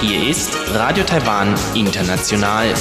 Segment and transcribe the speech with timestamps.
[0.00, 2.74] Hier ist Radio Taiwan International.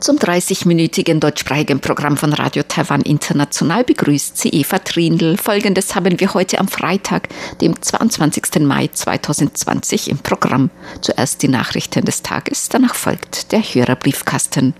[0.00, 5.36] Zum 30-minütigen deutschsprachigen Programm von Radio Taiwan International begrüßt sie Eva Trindl.
[5.36, 7.28] Folgendes haben wir heute am Freitag,
[7.60, 8.60] dem 22.
[8.60, 10.70] Mai 2020 im Programm.
[11.02, 14.72] Zuerst die Nachrichten des Tages, danach folgt der Hörerbriefkasten.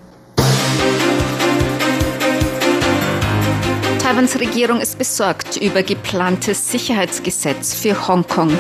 [4.17, 8.51] Taiwans Regierung ist besorgt über geplantes Sicherheitsgesetz für Hongkong.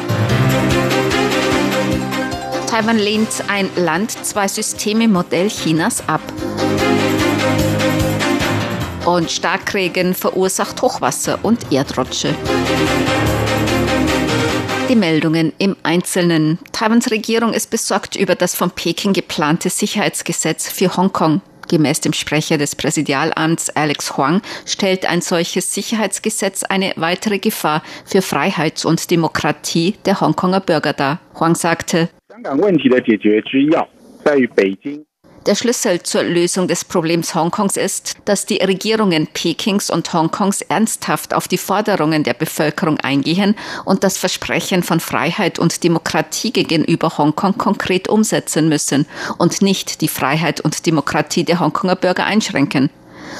[2.66, 6.20] Taiwan lehnt ein Land zwei Systeme Modell Chinas ab.
[9.06, 12.34] Und Starkregen verursacht Hochwasser und Erdrutsche.
[14.90, 16.58] Die Meldungen im Einzelnen.
[16.72, 21.40] Taiwans Regierung ist besorgt über das von Peking geplante Sicherheitsgesetz für Hongkong.
[21.68, 28.22] Gemäß dem Sprecher des Präsidialamts Alex Huang stellt ein solches Sicherheitsgesetz eine weitere Gefahr für
[28.22, 31.20] Freiheit und Demokratie der Hongkonger Bürger dar.
[31.38, 32.08] Huang sagte,
[35.46, 41.34] der Schlüssel zur Lösung des Problems Hongkongs ist, dass die Regierungen Pekings und Hongkongs ernsthaft
[41.34, 47.58] auf die Forderungen der Bevölkerung eingehen und das Versprechen von Freiheit und Demokratie gegenüber Hongkong
[47.58, 49.06] konkret umsetzen müssen
[49.38, 52.90] und nicht die Freiheit und Demokratie der Hongkonger Bürger einschränken.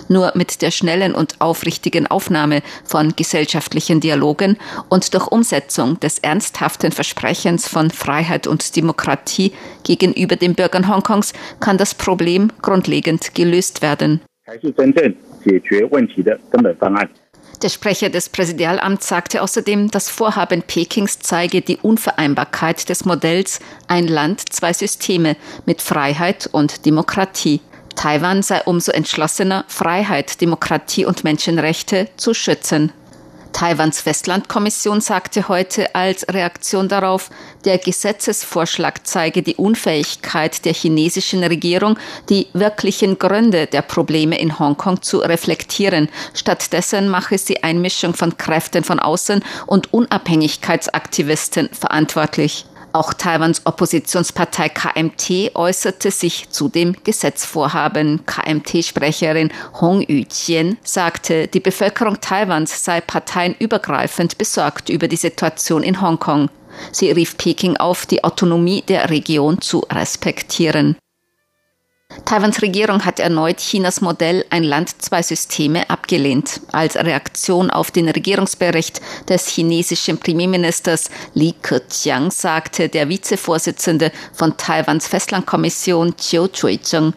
[0.09, 4.56] Nur mit der schnellen und aufrichtigen Aufnahme von gesellschaftlichen Dialogen
[4.89, 9.53] und durch Umsetzung des ernsthaften Versprechens von Freiheit und Demokratie
[9.84, 14.20] gegenüber den Bürgern Hongkongs kann das Problem grundlegend gelöst werden.
[17.62, 24.09] Der Sprecher des Präsidialamts sagte außerdem, das Vorhaben Pekings zeige die Unvereinbarkeit des Modells ein
[24.09, 27.61] Land, zwei Systeme mit Freiheit und Demokratie.
[27.97, 32.92] Taiwan sei umso entschlossener, Freiheit, Demokratie und Menschenrechte zu schützen.
[33.56, 37.30] Taiwans Festlandkommission sagte heute als Reaktion darauf,
[37.64, 41.98] der Gesetzesvorschlag zeige die Unfähigkeit der chinesischen Regierung,
[42.28, 46.10] die wirklichen Gründe der Probleme in Hongkong zu reflektieren.
[46.34, 52.66] Stattdessen mache sie Einmischung von Kräften von außen und Unabhängigkeitsaktivisten verantwortlich.
[52.97, 58.25] Auch Taiwans Oppositionspartei KMT äußerte sich zu dem Gesetzvorhaben.
[58.25, 59.53] KMT-Sprecherin
[59.83, 66.49] Hong Yuqian sagte, die Bevölkerung Taiwans sei parteienübergreifend besorgt über die Situation in Hongkong.
[66.91, 70.97] Sie rief Peking auf, die Autonomie der Region zu respektieren.
[72.25, 76.60] Taiwans Regierung hat erneut Chinas Modell Ein Land, zwei Systeme abgelehnt.
[76.72, 85.06] Als Reaktion auf den Regierungsbericht des chinesischen Premierministers Li Keqiang sagte der Vizevorsitzende von Taiwans
[85.06, 87.12] Festlandkommission Chiu Chui-cheng,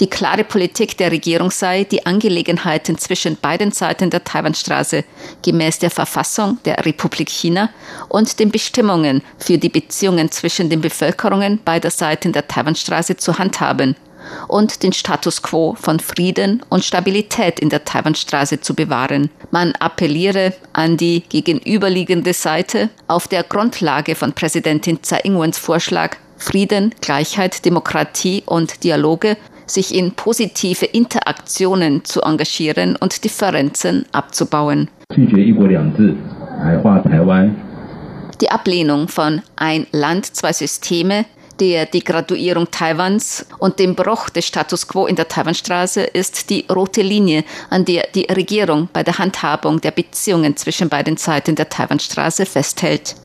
[0.00, 5.04] die klare Politik der Regierung sei, die Angelegenheiten zwischen beiden Seiten der Taiwanstraße
[5.42, 7.70] gemäß der Verfassung der Republik China
[8.08, 13.96] und den Bestimmungen für die Beziehungen zwischen den Bevölkerungen beider Seiten der Taiwanstraße zu handhaben
[14.48, 19.30] und den Status quo von Frieden und Stabilität in der Taiwanstraße zu bewahren.
[19.50, 26.94] Man appelliere an die gegenüberliegende Seite auf der Grundlage von Präsidentin Tsai Ing-wens Vorschlag Frieden,
[27.00, 29.36] Gleichheit, Demokratie und Dialoge
[29.66, 34.90] sich in positive Interaktionen zu engagieren und Differenzen abzubauen.
[38.40, 41.24] Die Ablehnung von ein Land, zwei Systeme
[41.60, 47.02] der Degraduierung Taiwans und dem Bruch des Status quo in der Taiwanstraße ist die rote
[47.02, 52.46] Linie, an der die Regierung bei der Handhabung der Beziehungen zwischen beiden Seiten der Taiwanstraße
[52.46, 53.16] festhält.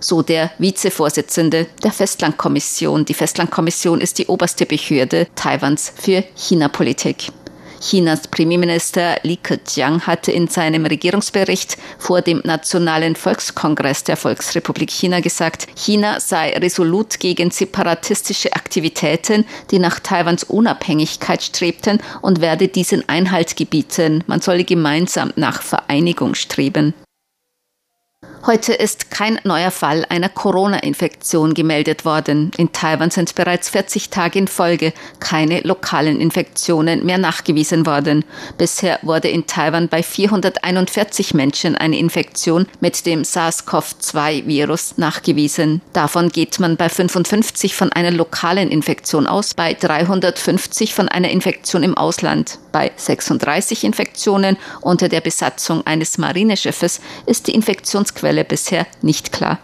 [0.00, 3.04] So der Vizevorsitzende der Festlandkommission.
[3.04, 7.32] Die Festlandkommission ist die oberste Behörde Taiwans für China-Politik.
[7.80, 15.20] Chinas Premierminister Li Keqiang hatte in seinem Regierungsbericht vor dem Nationalen Volkskongress der Volksrepublik China
[15.20, 23.08] gesagt, China sei resolut gegen separatistische Aktivitäten, die nach Taiwans Unabhängigkeit strebten und werde diesen
[23.08, 24.24] Einhalt gebieten.
[24.26, 26.94] Man solle gemeinsam nach Vereinigung streben.
[28.46, 32.52] Heute ist kein neuer Fall einer Corona-Infektion gemeldet worden.
[32.56, 38.24] In Taiwan sind bereits 40 Tage in Folge keine lokalen Infektionen mehr nachgewiesen worden.
[38.56, 45.82] Bisher wurde in Taiwan bei 441 Menschen eine Infektion mit dem SARS-CoV-2-Virus nachgewiesen.
[45.92, 51.82] Davon geht man bei 55 von einer lokalen Infektion aus, bei 350 von einer Infektion
[51.82, 52.58] im Ausland.
[52.72, 59.58] Bei 36 Infektionen unter der Besatzung eines Marineschiffes ist die Infektionsquelle bisher nicht klar.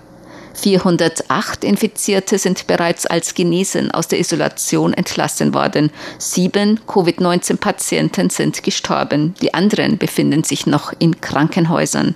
[0.54, 5.90] 408 Infizierte sind bereits als genesen aus der Isolation entlassen worden.
[6.18, 9.34] Sieben Covid-19-Patienten sind gestorben.
[9.42, 12.14] Die anderen befinden sich noch in Krankenhäusern.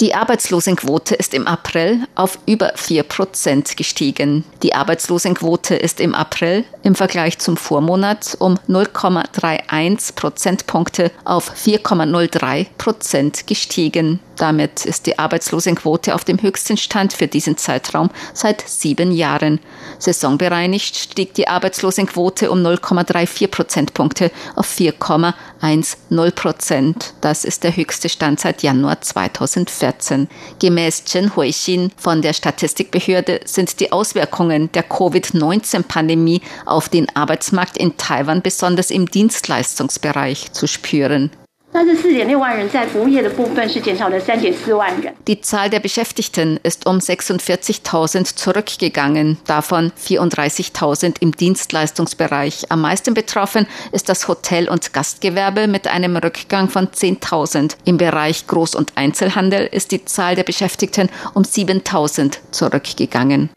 [0.00, 4.44] Die Arbeitslosenquote ist im April auf über 4 Prozent gestiegen.
[4.62, 13.48] Die Arbeitslosenquote ist im April im Vergleich zum Vormonat um 0,31 Prozentpunkte auf 4,03 Prozent
[13.48, 14.20] gestiegen.
[14.38, 19.58] Damit ist die Arbeitslosenquote auf dem höchsten Stand für diesen Zeitraum seit sieben Jahren.
[19.98, 27.14] Saisonbereinigt stieg die Arbeitslosenquote um 0,34 Prozentpunkte auf 4,10 Prozent.
[27.20, 30.28] Das ist der höchste Stand seit Januar 2014.
[30.60, 37.96] Gemäß Chen Huixin von der Statistikbehörde sind die Auswirkungen der Covid-19-Pandemie auf den Arbeitsmarkt in
[37.96, 41.32] Taiwan besonders im Dienstleistungsbereich zu spüren.
[45.26, 52.70] Die Zahl der Beschäftigten ist um 46.000 zurückgegangen, davon 34.000 im Dienstleistungsbereich.
[52.70, 57.76] Am meisten betroffen ist das Hotel- und Gastgewerbe mit einem Rückgang von 10.000.
[57.84, 63.50] Im Bereich Groß- und Einzelhandel ist die Zahl der Beschäftigten um 7.000 zurückgegangen.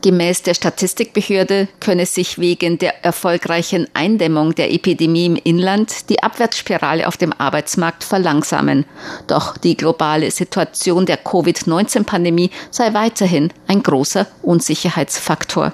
[0.00, 7.08] Gemäß der Statistikbehörde könne sich wegen der erfolgreichen Eindämmung der Epidemie im Inland die Abwärtsspirale
[7.08, 8.84] auf dem Arbeitsmarkt verlangsamen.
[9.26, 15.72] Doch die globale Situation der Covid-19-Pandemie sei weiterhin ein großer Unsicherheitsfaktor.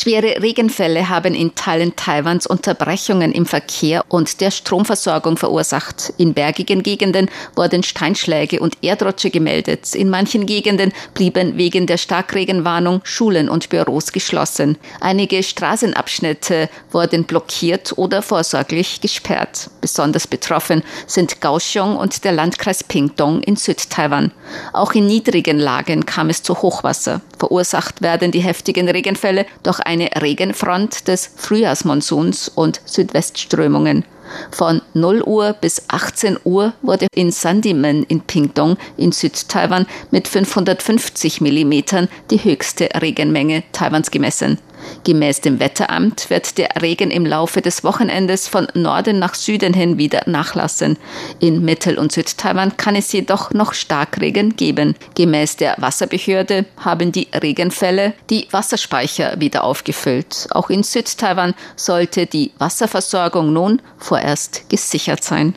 [0.00, 6.12] Schwere Regenfälle haben in Teilen Taiwans Unterbrechungen im Verkehr und der Stromversorgung verursacht.
[6.16, 9.94] In bergigen Gegenden wurden Steinschläge und Erdrutsche gemeldet.
[9.94, 14.78] In manchen Gegenden blieben wegen der Starkregenwarnung Schulen und Büros geschlossen.
[15.00, 19.70] Einige Straßenabschnitte wurden blockiert oder vorsorglich gesperrt.
[19.84, 24.32] Besonders betroffen sind Kaohsiung und der Landkreis Pingdong in Südtaiwan.
[24.72, 27.20] Auch in niedrigen Lagen kam es zu Hochwasser.
[27.38, 34.06] Verursacht werden die heftigen Regenfälle durch eine Regenfront des Frühjahrsmonsuns und Südwestströmungen.
[34.50, 41.42] Von 0 Uhr bis 18 Uhr wurde in Sandimen in Pingdong in Südtaiwan mit 550
[41.42, 44.58] Millimetern die höchste Regenmenge Taiwans gemessen.
[45.04, 49.98] Gemäß dem Wetteramt wird der Regen im Laufe des Wochenendes von Norden nach Süden hin
[49.98, 50.98] wieder nachlassen.
[51.40, 54.94] In Mittel- und Südtaiwan kann es jedoch noch Starkregen geben.
[55.14, 60.48] Gemäß der Wasserbehörde haben die Regenfälle die Wasserspeicher wieder aufgefüllt.
[60.50, 65.54] Auch in Südtaiwan sollte die Wasserversorgung nun vorerst gesichert sein.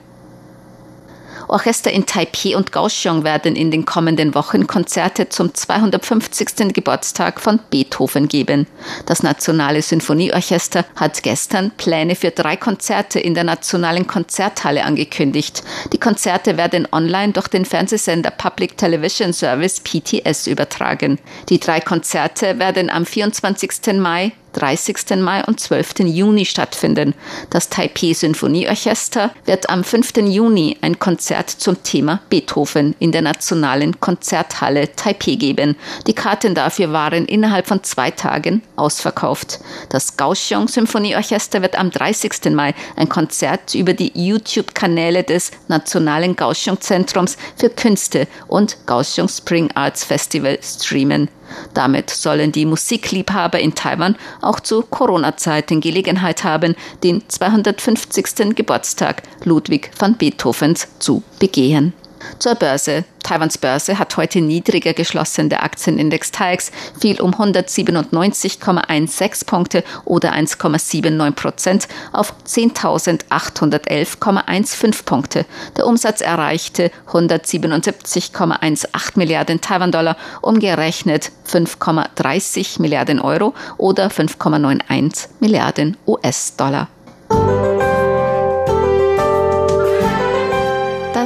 [1.47, 6.73] Orchester in Taipei und Kaohsiung werden in den kommenden Wochen Konzerte zum 250.
[6.73, 8.67] Geburtstag von Beethoven geben.
[9.05, 15.63] Das Nationale Sinfonieorchester hat gestern Pläne für drei Konzerte in der Nationalen Konzerthalle angekündigt.
[15.93, 21.17] Die Konzerte werden online durch den Fernsehsender Public Television Service PTS übertragen.
[21.49, 23.93] Die drei Konzerte werden am 24.
[23.93, 25.17] Mai, 30.
[25.17, 25.99] Mai und 12.
[25.99, 27.13] Juni stattfinden.
[27.51, 30.17] Das Taipei Sinfonieorchester wird am 5.
[30.17, 35.75] Juni ein Konzert zum Thema Beethoven in der Nationalen Konzerthalle Taipei geben.
[36.07, 39.59] Die Karten dafür waren innerhalb von zwei Tagen ausverkauft.
[39.89, 42.51] Das Kaohsiung Symphonieorchester wird am 30.
[42.51, 49.69] Mai ein Konzert über die YouTube-Kanäle des Nationalen Kaohsiung Zentrums für Künste und Kaohsiung Spring
[49.75, 51.29] Arts Festival streamen.
[51.73, 58.55] Damit sollen die Musikliebhaber in Taiwan auch zu Corona-Zeiten Gelegenheit haben, den 250.
[58.55, 61.93] Geburtstag Ludwig van Beethovens zu begehen.
[62.39, 63.05] Zur Börse.
[63.23, 65.49] Taiwans Börse hat heute niedriger geschlossen.
[65.49, 75.45] Der Aktienindex TAIX fiel um 197,16 Punkte oder 1,79 Prozent auf 10.811,15 Punkte.
[75.75, 86.87] Der Umsatz erreichte 177,18 Milliarden Taiwan-Dollar, umgerechnet 5,30 Milliarden Euro oder 5,91 Milliarden US-Dollar.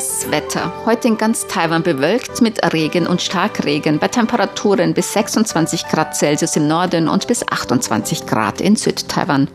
[0.01, 0.73] Das Wetter.
[0.87, 6.55] Heute in ganz Taiwan bewölkt mit Regen und Starkregen bei Temperaturen bis 26 Grad Celsius
[6.55, 9.47] im Norden und bis 28 Grad in Südtaiwan.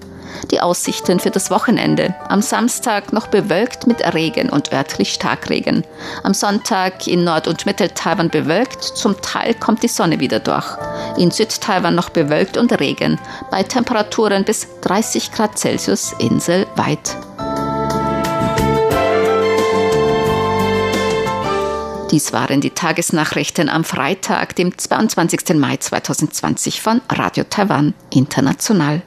[0.53, 2.15] Die Aussichten für das Wochenende.
[2.29, 5.83] Am Samstag noch bewölkt mit Regen und örtlich Starkregen.
[6.23, 10.77] Am Sonntag in Nord- und Mitteltaiwan bewölkt, zum Teil kommt die Sonne wieder durch.
[11.19, 13.19] In Südtaiwan noch bewölkt und Regen,
[13.51, 17.17] bei Temperaturen bis 30 Grad Celsius inselweit.
[22.17, 25.55] Dies waren die Tagesnachrichten am Freitag, dem 22.
[25.57, 29.03] Mai 2020 von Radio Taiwan International.